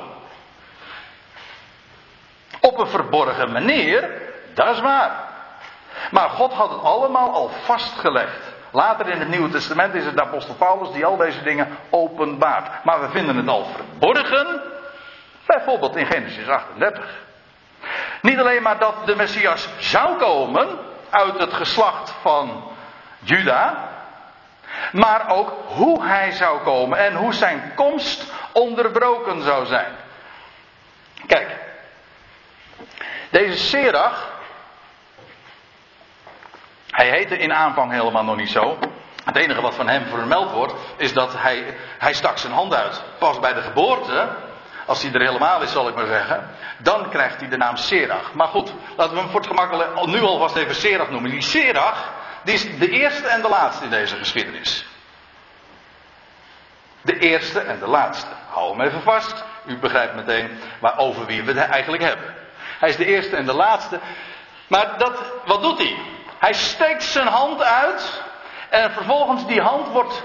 [2.60, 4.10] Op een verborgen manier,
[4.54, 5.10] dat is waar.
[6.10, 8.54] Maar God had het allemaal al vastgelegd.
[8.70, 12.84] Later in het Nieuwe Testament is het de apostel Paulus die al deze dingen openbaart.
[12.84, 14.60] Maar we vinden het al verborgen,
[15.46, 17.24] bijvoorbeeld in Genesis 38.
[18.26, 20.78] Niet alleen maar dat de Messias zou komen
[21.10, 22.70] uit het geslacht van
[23.18, 23.88] Juda,
[24.92, 29.96] maar ook hoe hij zou komen en hoe zijn komst onderbroken zou zijn.
[31.26, 31.56] Kijk,
[33.30, 34.30] deze Serach,
[36.90, 38.78] hij heette in aanvang helemaal nog niet zo.
[39.24, 43.02] Het enige wat van hem vermeld wordt, is dat hij, hij stak zijn hand uit.
[43.18, 44.28] Pas bij de geboorte
[44.86, 48.32] als hij er helemaal is, zal ik maar zeggen, dan krijgt hij de naam Serach.
[48.32, 51.30] Maar goed, laten we hem voor het gemak nu alvast even Serach noemen.
[51.30, 52.12] Die Serach,
[52.44, 54.86] die is de eerste en de laatste in deze geschiedenis.
[57.02, 58.30] De eerste en de laatste.
[58.50, 59.44] Hou hem even vast.
[59.64, 60.58] U begrijpt meteen
[60.96, 62.34] over wie we het eigenlijk hebben.
[62.78, 64.00] Hij is de eerste en de laatste.
[64.66, 65.96] Maar dat, wat doet hij?
[66.38, 68.22] Hij steekt zijn hand uit.
[68.68, 70.22] En vervolgens die hand wordt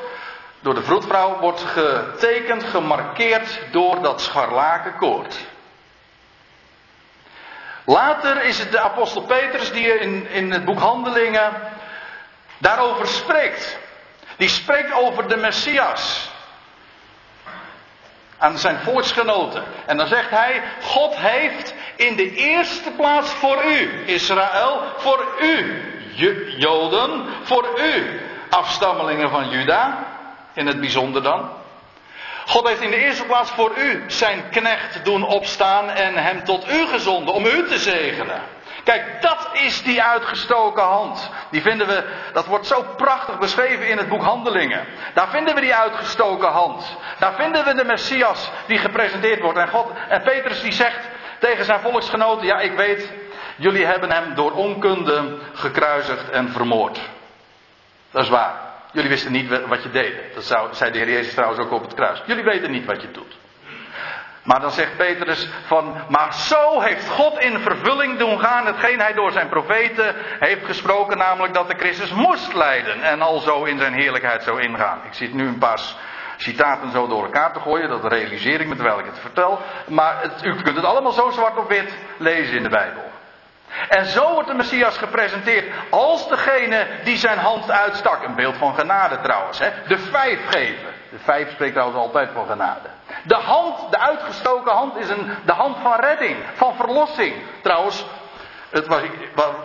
[0.62, 5.36] door de vroedvrouw wordt getekend, gemarkeerd door dat scharlakenkoord.
[7.86, 11.52] Later is het de apostel Petrus die in, in het boek Handelingen
[12.58, 13.80] daarover spreekt.
[14.38, 16.30] Die spreekt over de Messias.
[18.38, 19.64] Aan zijn volksgenoten.
[19.86, 25.84] En dan zegt hij: God heeft in de eerste plaats voor u, Israël, voor u,
[26.58, 28.20] Joden, voor u,
[28.50, 30.08] afstammelingen van Juda,
[30.54, 31.50] in het bijzonder dan.
[32.46, 36.72] God heeft in de eerste plaats voor u zijn knecht doen opstaan en hem tot
[36.72, 38.42] u gezonden om u te zegenen.
[38.84, 41.30] Kijk, dat is die uitgestoken hand.
[41.50, 44.86] Die vinden we, dat wordt zo prachtig beschreven in het boek Handelingen.
[45.14, 46.98] Daar vinden we die uitgestoken hand.
[47.20, 49.58] Daar vinden we de Messias die gepresenteerd wordt.
[49.58, 51.00] En, God, en Petrus die zegt
[51.40, 53.12] tegen zijn volksgenoten, ja ik weet,
[53.56, 57.00] jullie hebben hem door onkunde gekruisigd en vermoord.
[58.12, 58.71] Dat is waar.
[58.92, 60.14] Jullie wisten niet wat je deed.
[60.34, 62.22] Dat zei de Heer Jezus trouwens ook op het kruis.
[62.26, 63.40] Jullie weten niet wat je doet.
[64.44, 69.14] Maar dan zegt Petrus van, maar zo heeft God in vervulling doen gaan hetgeen hij
[69.14, 73.80] door zijn profeten heeft gesproken, namelijk dat de Christus moest lijden en al zo in
[73.80, 75.02] zijn heerlijkheid zou ingaan.
[75.06, 75.80] Ik zit nu een paar
[76.38, 79.60] citaten zo door elkaar te gooien, dat realiseer ik me terwijl ik het vertel.
[79.88, 83.11] Maar het, u kunt het allemaal zo zwart op wit lezen in de Bijbel.
[83.90, 88.24] En zo wordt de Messias gepresenteerd als degene die zijn hand uitstak.
[88.24, 89.60] Een beeld van genade trouwens.
[89.60, 89.70] Hè?
[89.88, 90.94] De vijf geven.
[91.10, 92.90] De vijf spreekt trouwens altijd van genade.
[93.24, 97.36] De hand, de uitgestoken hand, is een, de hand van redding, van verlossing.
[97.62, 98.06] Trouwens,
[98.70, 99.02] het waar,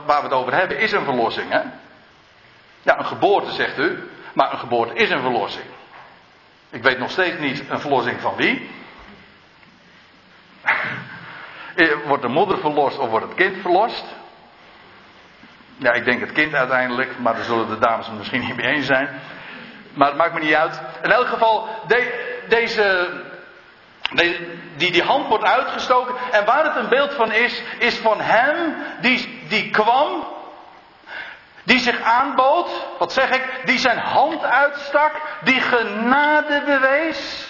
[0.07, 1.51] we het over hebben, is een verlossing.
[1.51, 1.61] Hè?
[2.83, 5.67] Ja, een geboorte zegt u, maar een geboorte is een verlossing.
[6.71, 8.71] Ik weet nog steeds niet een verlossing van wie.
[11.77, 14.05] Eh, wordt de moeder verlost of wordt het kind verlost?
[15.77, 18.67] Ja, ik denk het kind uiteindelijk, maar daar zullen de dames het misschien niet mee
[18.67, 19.21] eens zijn.
[19.95, 20.81] Maar het maakt me niet uit.
[21.03, 21.69] In elk geval,
[22.49, 23.09] deze,
[24.77, 26.15] die, die hand wordt uitgestoken.
[26.31, 30.27] En waar het een beeld van is, is van hem die, die kwam,
[31.63, 35.13] die zich aanbood, wat zeg ik, die zijn hand uitstak,
[35.43, 37.47] die genade bewees.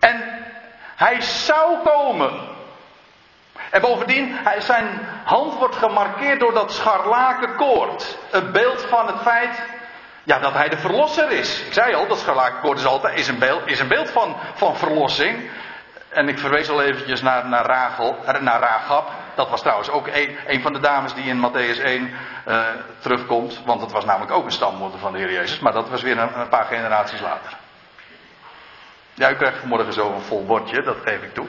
[0.00, 0.46] En
[0.98, 2.30] hij zou komen.
[3.70, 8.18] En bovendien, zijn hand wordt gemarkeerd door dat scharlakenkoord.
[8.30, 9.62] Een beeld van het feit
[10.22, 11.62] ja, dat hij de verlosser is.
[11.66, 14.76] Ik zei al, dat scharlakenkoord is, altijd, is, een, beeld, is een beeld van, van
[14.76, 15.50] verlossing.
[16.08, 19.10] En ik verwees al eventjes naar, naar, Rachel, naar Rahab.
[19.34, 22.10] Dat was trouwens ook een, een van de dames die in Matthäus 1
[22.48, 22.60] uh,
[22.98, 23.60] terugkomt.
[23.64, 25.58] Want dat was namelijk ook een stammoeder van de Heer Jezus.
[25.58, 27.67] Maar dat was weer een, een paar generaties later.
[29.18, 31.46] Ja, u krijgt vanmorgen zo een vol bordje, dat geef ik toe.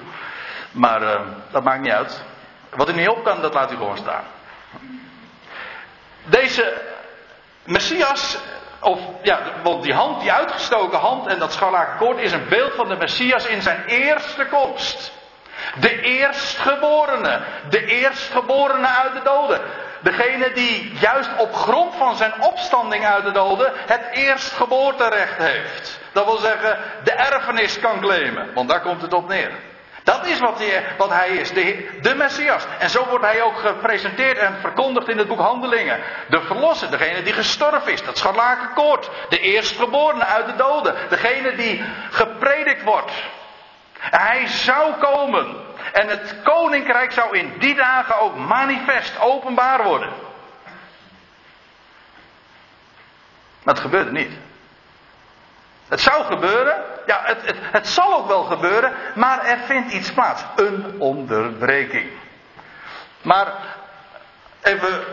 [0.71, 2.23] Maar uh, dat maakt niet uit.
[2.69, 4.23] Wat u niet op kan, dat laat u gewoon staan.
[6.23, 6.81] Deze
[7.63, 8.37] Messias,
[8.79, 12.87] of ja, want die hand, die uitgestoken hand en dat scharlaken is een beeld van
[12.87, 15.11] de Messias in zijn eerste komst.
[15.79, 19.61] De eerstgeborene, de eerstgeborene uit de doden.
[19.99, 25.99] Degene die juist op grond van zijn opstanding uit de doden het eerstgeboorterecht heeft.
[26.11, 29.51] Dat wil zeggen, de erfenis kan claimen, want daar komt het op neer.
[30.03, 32.63] Dat is wat hij, wat hij is, de, de, Messias.
[32.79, 35.99] En zo wordt hij ook gepresenteerd en verkondigd in het boek Handelingen.
[36.27, 39.09] De verlosser, degene die gestorven is, dat scharlakenkoord.
[39.29, 40.95] De eerstgeborene uit de doden.
[41.09, 43.11] Degene die gepredikt wordt.
[43.99, 45.55] Hij zou komen.
[45.93, 50.09] En het koninkrijk zou in die dagen ook manifest, openbaar worden.
[53.63, 54.31] Maar het gebeurde niet.
[55.87, 60.13] Het zou gebeuren, ja, het, het, het zal ook wel gebeuren, maar er vindt iets
[60.13, 60.43] plaats.
[60.55, 62.09] Een onderbreking.
[63.21, 63.53] Maar
[64.61, 65.03] even,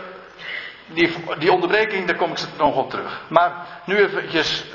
[0.85, 3.21] die, die onderbreking, daar kom ik nog op terug.
[3.29, 3.51] Maar
[3.83, 4.65] nu eventjes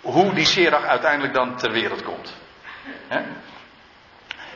[0.00, 2.43] hoe die Serach uiteindelijk dan ter wereld komt.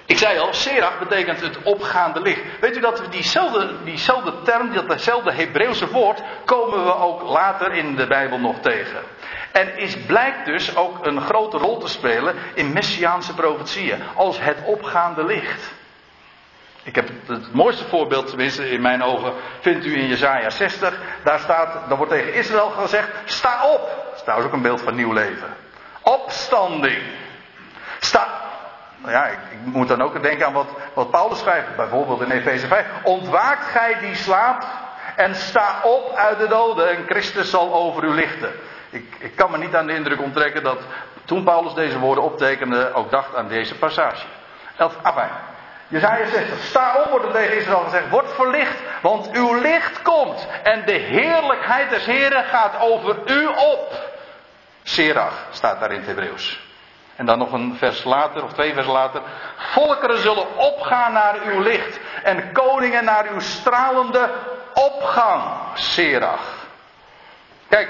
[0.09, 2.41] Ik zei al, Serach betekent het opgaande licht.
[2.61, 7.97] Weet u dat we diezelfde, diezelfde term, datzelfde Hebreeuwse woord, komen we ook later in
[7.97, 9.01] de Bijbel nog tegen.
[9.53, 14.57] En is, blijkt dus ook een grote rol te spelen in messiaanse profetieën, als het
[14.65, 15.73] opgaande licht.
[16.83, 21.01] Ik heb het, mooiste voorbeeld, tenminste in mijn ogen, vindt u in Jezaja 60.
[21.25, 23.81] Daar staat, daar wordt tegen Israël gezegd, sta op.
[24.05, 25.57] Dat is trouwens ook een beeld van nieuw leven.
[26.03, 27.03] Opstanding.
[27.99, 28.29] Sta,
[28.97, 32.67] nou ja, ik, ik, moet dan ook denken aan wat, Paulus schrijft, bijvoorbeeld in Efeze
[32.67, 32.87] 5.
[33.03, 34.67] Ontwaakt gij die slaapt
[35.17, 38.53] en sta op uit de doden en Christus zal over u lichten.
[38.91, 40.79] Ik, ik kan me niet aan de indruk onttrekken dat
[41.25, 44.27] toen Paulus deze woorden optekende ook dacht aan deze passage.
[44.77, 45.31] Elf, afijn.
[45.89, 50.47] Jezaja 60, sta op, wordt er tegen Israël gezegd, word verlicht, want uw licht komt
[50.63, 54.17] en de heerlijkheid des Heren gaat over u op.
[54.83, 56.68] Serach staat daar in het Hebreeuws.
[57.19, 59.23] En dan nog een vers later, of twee vers later.
[59.57, 61.99] Volkeren zullen opgaan naar uw licht.
[62.23, 64.31] En koningen naar uw stralende
[64.75, 65.43] opgang.
[65.75, 66.67] Serach.
[67.69, 67.89] Kijk,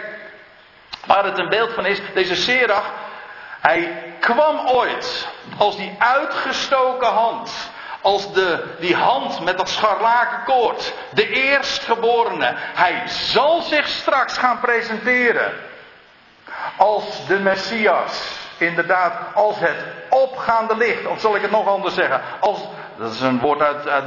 [1.06, 2.90] waar het een beeld van is, deze Serach,
[3.60, 10.94] hij kwam ooit als die uitgestoken hand als de, die hand met dat scharlaken koord,
[11.12, 12.52] de eerstgeborene.
[12.56, 15.52] Hij zal zich straks gaan presenteren
[16.76, 18.46] als de Messias.
[18.58, 22.58] Inderdaad, als het opgaande licht, of zal ik het nog anders zeggen, als,
[22.96, 24.04] dat is een woord uit, uit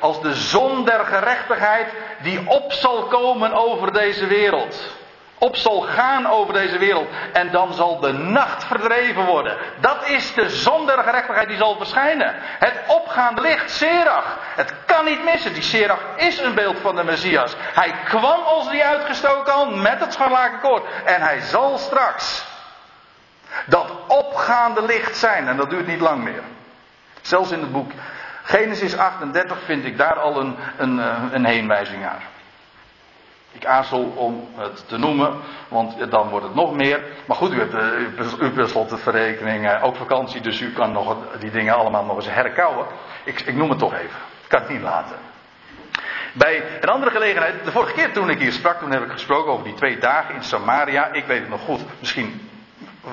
[0.00, 1.86] als de zon der gerechtigheid
[2.22, 4.94] die op zal komen over deze wereld
[5.38, 7.08] op zal gaan over deze wereld.
[7.32, 9.56] En dan zal de nacht verdreven worden.
[9.80, 12.34] Dat is de zon der gerechtigheid die zal verschijnen.
[12.38, 14.38] Het opgaande licht, Serach.
[14.54, 15.52] Het kan niet missen.
[15.52, 17.54] Die Serach is een beeld van de Messias.
[17.58, 20.82] Hij kwam als die uitgestoken hand met het scharlaken koord.
[21.04, 22.44] En hij zal straks
[23.66, 25.48] dat opgaande licht zijn.
[25.48, 26.42] En dat duurt niet lang meer.
[27.20, 27.90] Zelfs in het boek
[28.46, 32.22] Genesis 38 vind ik daar al een, een, eh, een heenwijzing naar.
[33.52, 35.36] Ik aarzel om het te noemen,
[35.68, 37.00] want dan wordt het nog meer.
[37.26, 41.50] Maar goed, u hebt, eh, u tenslotte verrekening, ook vakantie, dus u kan nog die
[41.50, 42.86] dingen allemaal nog eens herkouwen.
[43.24, 44.20] Ik, ik noem het toch even.
[44.42, 45.16] Ik kan het niet laten.
[46.32, 49.52] Bij een andere gelegenheid, de vorige keer toen ik hier sprak, toen heb ik gesproken
[49.52, 51.12] over die twee dagen in Samaria.
[51.12, 52.45] Ik weet het nog goed, misschien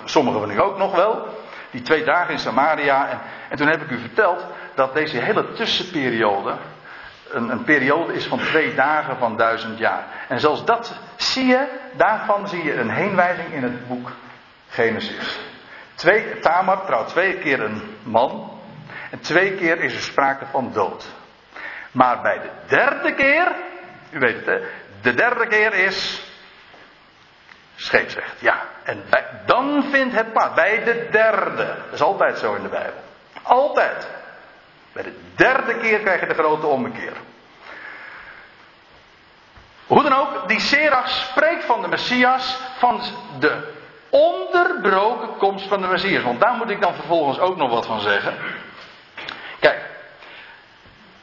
[0.03, 1.27] sommigen van u ook nog wel.
[1.71, 3.10] Die twee dagen in Samaria.
[3.10, 6.56] En, en toen heb ik u verteld dat deze hele tussenperiode,
[7.29, 10.03] een, een, periode is van twee dagen van duizend jaar.
[10.27, 14.12] En zelfs dat zie je, daarvan zie je een heenwijzing in het boek
[14.69, 15.39] Genesis.
[15.95, 18.51] Twee, Tamar trouwt twee keer een man.
[19.12, 21.06] En twee keer is er sprake van dood.
[21.91, 23.51] Maar bij de derde keer,
[24.12, 24.60] u weet het hè,
[25.01, 26.23] de derde keer is
[27.76, 28.40] scheepsrecht.
[28.40, 29.04] Ja, en
[29.46, 30.54] dan vindt het plaats.
[30.54, 31.65] Bij de derde.
[31.65, 33.04] Dat is altijd zo in de Bijbel.
[33.42, 34.08] Altijd.
[34.92, 37.13] Bij de derde keer krijg je de grote ommekeer.
[39.88, 43.02] Hoe dan ook, die Serach spreekt van de Messias, van
[43.40, 43.71] de
[44.10, 46.24] onderbroken komst van de Messias.
[46.24, 48.34] Want daar moet ik dan vervolgens ook nog wat van zeggen.
[49.60, 49.82] Kijk,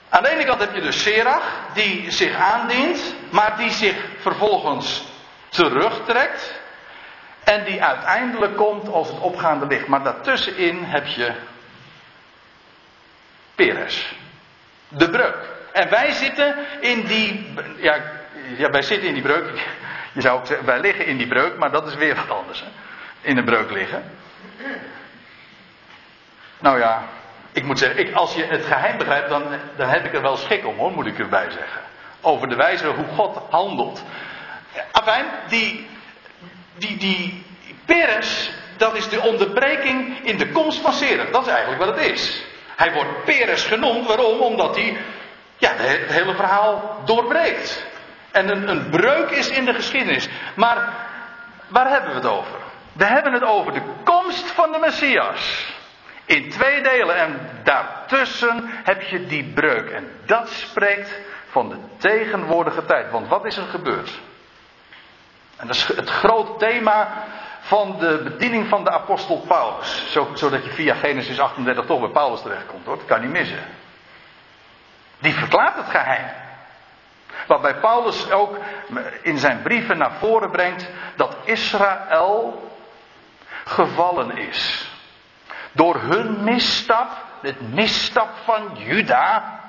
[0.09, 1.44] aan de ene kant heb je dus Serach,
[1.74, 5.05] die zich aandient, maar die zich vervolgens
[5.51, 6.61] terugtrekt.
[7.44, 9.86] En die uiteindelijk komt als het opgaande licht.
[9.86, 11.32] Maar daartussenin heb je
[13.55, 14.14] Peres.
[14.88, 15.36] De breuk.
[15.72, 17.55] En wij zitten in die.
[17.76, 17.96] Ja,
[18.57, 19.51] ja, wij zitten in die breuk.
[20.12, 22.61] Je zou ook zeggen, wij liggen in die breuk, maar dat is weer wat anders.
[22.61, 22.66] Hè?
[23.20, 24.05] In een breuk liggen.
[26.59, 27.03] Nou ja,
[27.53, 29.42] ik moet zeggen, ik, als je het geheim begrijpt, dan,
[29.76, 31.80] dan heb ik er wel schik om hoor, moet ik erbij zeggen.
[32.20, 34.05] Over de wijze hoe God handelt.
[34.92, 35.86] Afijn, die,
[36.78, 37.44] die, die
[37.84, 40.92] Peres, dat is de onderbreking in de komst van.
[41.32, 42.44] Dat is eigenlijk wat het is.
[42.76, 44.40] Hij wordt Peres genoemd, waarom?
[44.40, 44.96] Omdat hij
[45.56, 47.86] ja, het hele verhaal doorbreekt.
[48.30, 50.28] En een, een breuk is in de geschiedenis.
[50.54, 50.88] Maar
[51.68, 52.58] waar hebben we het over?
[52.92, 55.74] We hebben het over de komst van de Messias.
[56.24, 59.90] In twee delen en daartussen heb je die breuk.
[59.90, 61.18] En dat spreekt
[61.50, 63.10] van de tegenwoordige tijd.
[63.10, 64.20] Want wat is er gebeurd?
[65.61, 67.24] En dat is het grote thema
[67.61, 70.12] van de bediening van de apostel Paulus.
[70.34, 72.96] Zodat je via Genesis 38 toch bij Paulus terechtkomt hoor.
[72.96, 73.64] Dat kan niet missen.
[75.18, 76.28] Die verklaart het geheim.
[77.46, 78.58] Waarbij Paulus ook
[79.22, 80.86] in zijn brieven naar voren brengt
[81.16, 82.70] dat Israël
[83.64, 84.90] gevallen is.
[85.72, 87.08] Door hun misstap,
[87.40, 89.61] het misstap van Juda,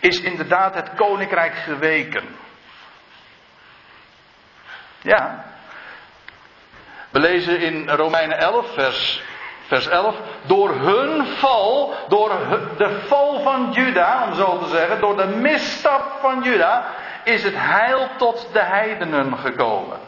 [0.00, 2.36] is inderdaad het koninkrijk geweken.
[5.02, 5.44] Ja.
[7.10, 9.22] We lezen in Romeinen 11, vers,
[9.66, 10.14] vers 11.
[10.42, 12.30] Door hun val, door
[12.76, 16.84] de val van Juda, om zo te zeggen, door de misstap van Juda,
[17.24, 19.98] is het heil tot de heidenen gekomen.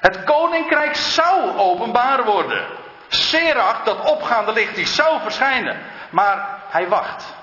[0.00, 2.66] Het koninkrijk zou openbaar worden.
[3.08, 5.78] Serach, dat opgaande licht, die zou verschijnen.
[6.10, 7.34] Maar hij wacht.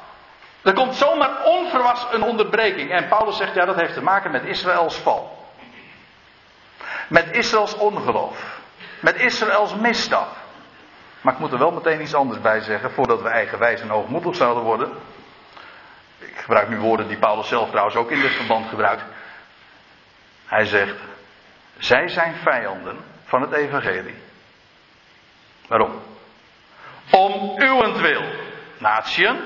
[0.61, 2.91] Er komt zomaar onverwachts een onderbreking.
[2.91, 5.38] En Paulus zegt, ja, dat heeft te maken met Israëls val.
[7.09, 8.59] Met Israëls ongeloof.
[8.99, 10.35] Met Israëls misstap.
[11.21, 14.35] Maar ik moet er wel meteen iets anders bij zeggen, voordat we eigenwijs en hoogmoedig
[14.35, 14.91] zouden worden.
[16.19, 19.03] Ik gebruik nu woorden die Paulus zelf trouwens ook in dit verband gebruikt.
[20.45, 20.95] Hij zegt,
[21.77, 24.15] zij zijn vijanden van het evangelie.
[25.67, 26.01] Waarom?
[27.11, 28.23] Om uwentwil,
[28.77, 29.39] natieën.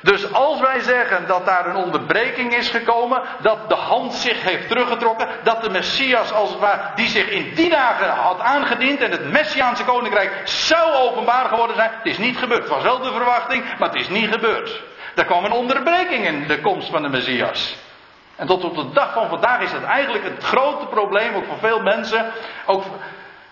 [0.00, 4.68] Dus als wij zeggen dat daar een onderbreking is gekomen, dat de hand zich heeft
[4.68, 9.10] teruggetrokken, dat de Messias als het ware, die zich in die dagen had aangediend en
[9.10, 12.60] het Messiaanse koninkrijk zou openbaar geworden zijn, het is niet gebeurd.
[12.60, 14.82] Het was wel de verwachting, maar het is niet gebeurd.
[15.14, 17.76] Er kwam een onderbreking in de komst van de Messias.
[18.36, 21.58] En tot op de dag van vandaag is dat eigenlijk het grote probleem, ook voor
[21.58, 22.32] veel mensen,
[22.66, 22.84] ook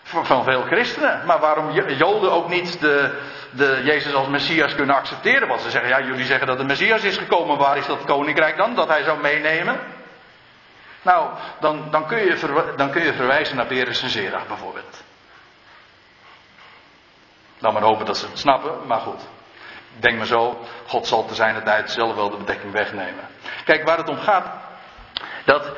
[0.08, 1.22] van veel christenen.
[1.26, 3.18] Maar waarom Joden ook niet de,
[3.50, 5.48] de Jezus als Messias kunnen accepteren?
[5.48, 8.56] Want ze zeggen, ja, jullie zeggen dat de Messias is gekomen, waar is dat koninkrijk
[8.56, 8.74] dan?
[8.74, 9.80] Dat hij zou meenemen?
[11.02, 11.30] Nou,
[11.60, 15.02] dan, dan, kun, je dan kun je verwijzen naar Peres en Zerach bijvoorbeeld.
[17.58, 19.20] Nou, maar hopen dat ze het snappen, maar goed.
[19.94, 23.28] Ik denk maar zo, God zal te zijn tijd zelf wel de bedekking wegnemen.
[23.64, 24.46] Kijk, waar het om gaat,
[25.44, 25.72] dat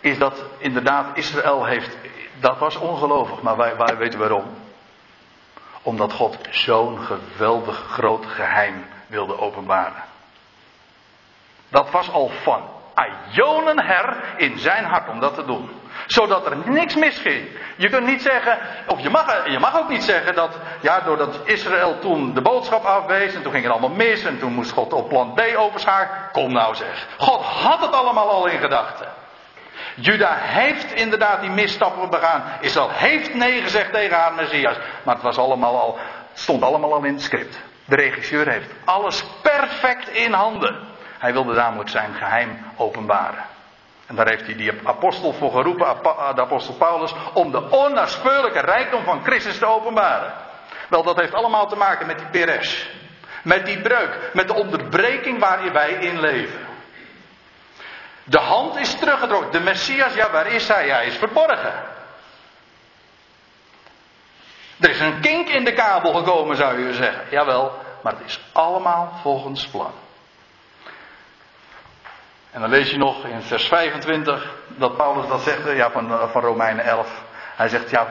[0.00, 1.96] is dat inderdaad Israël heeft.
[2.40, 4.44] Dat was ongelovig, maar wij, wij weten waarom.
[5.82, 10.04] Omdat God zo'n geweldig groot geheim wilde openbaren.
[11.68, 12.62] Dat was al van
[13.32, 15.70] Ionen her in zijn hart om dat te doen.
[16.06, 17.48] Zodat er niks misging.
[17.76, 21.40] Je kunt niet zeggen, of je mag, je mag ook niet zeggen dat, ja, doordat
[21.44, 24.92] Israël toen de boodschap afwees en toen ging het allemaal mis en toen moest God
[24.92, 26.30] op plan B overschakelen.
[26.32, 27.06] Kom nou zeg.
[27.18, 29.08] God had het allemaal al in gedachten.
[29.96, 32.42] Juda heeft inderdaad die misstappen begaan.
[32.60, 34.76] Israël heeft nee gezegd tegen haar Messias.
[35.02, 35.98] Maar het was allemaal al,
[36.32, 37.60] stond allemaal al in het script.
[37.84, 40.78] De regisseur heeft alles perfect in handen.
[41.18, 43.44] Hij wilde namelijk zijn geheim openbaren.
[44.06, 45.96] En daar heeft hij die apostel voor geroepen,
[46.34, 50.32] de apostel Paulus, om de onnaspeurlijke rijkdom van Christus te openbaren.
[50.88, 52.90] Wel, dat heeft allemaal te maken met die peres.
[53.42, 56.65] Met die breuk, met de onderbreking waarin wij in leven.
[58.28, 59.52] De hand is teruggetrokken.
[59.52, 60.88] De Messias, ja, waar is hij?
[60.88, 61.72] Hij is verborgen.
[64.80, 67.24] Er is een kink in de kabel gekomen, zou je zeggen.
[67.30, 67.72] Jawel,
[68.02, 69.92] maar het is allemaal volgens plan.
[72.50, 76.42] En dan lees je nog in vers 25 dat Paulus dat zegt ja, van, van
[76.42, 77.22] Romeinen 11.
[77.56, 78.06] Hij zegt ja,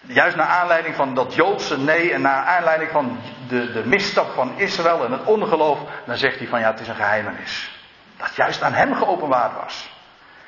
[0.00, 4.58] juist naar aanleiding van dat Joodse nee en naar aanleiding van de, de misstap van
[4.58, 7.79] Israël en het ongeloof, dan zegt hij van ja, het is een geheimenis.
[8.20, 9.90] Dat juist aan hem geopenbaard was.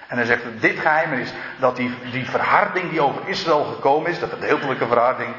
[0.07, 4.29] En hij zegt, dit geheimenis, dat die, die verharding die over Israël gekomen is, de
[4.29, 5.35] gedeeltelijke verharding,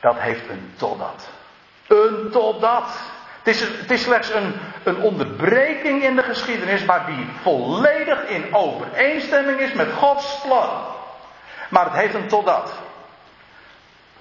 [0.00, 1.28] dat heeft een totdat.
[1.86, 3.00] Een totdat.
[3.42, 8.54] Het is, het is slechts een, een onderbreking in de geschiedenis, maar die volledig in
[8.54, 10.70] overeenstemming is met Gods plan.
[11.68, 12.72] Maar het heeft een totdat.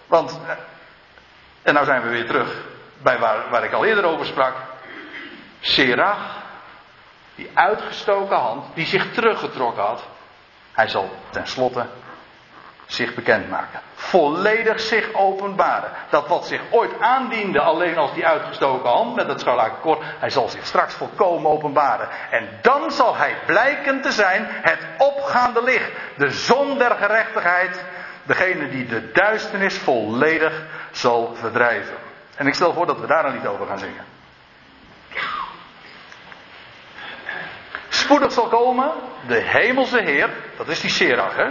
[0.08, 0.40] Want
[1.62, 2.56] En nou zijn we weer terug
[3.02, 4.54] bij waar, waar ik al eerder over sprak.
[5.60, 6.41] Serach,
[7.36, 10.04] die uitgestoken hand, die zich teruggetrokken had.
[10.72, 11.86] Hij zal tenslotte
[12.94, 13.80] zich bekendmaken.
[13.94, 15.92] Volledig zich openbaren.
[16.10, 20.50] Dat wat zich ooit aandiende alleen als die uitgestoken hand met het scharlakenkoord, hij zal
[20.50, 22.10] zich straks volkomen openbaren.
[22.32, 27.84] En dan zal hij blijken te zijn het opgaande licht, de zon der gerechtigheid,
[28.24, 31.96] degene die de duisternis volledig zal verdrijven.
[32.36, 34.11] En ik stel voor dat we daar dan niet over gaan zingen.
[37.94, 38.92] Spoedig zal komen
[39.28, 41.48] de hemelse Heer, dat is die Serach, hè?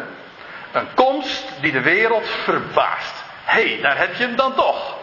[0.72, 3.14] Een komst die de wereld verbaast.
[3.44, 4.96] Hé, hey, daar heb je hem dan toch.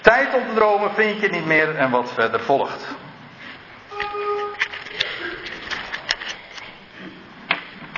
[0.00, 2.86] Tijd om te dromen vind je niet meer en wat verder volgt.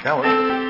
[0.03, 0.67] Ja hoor.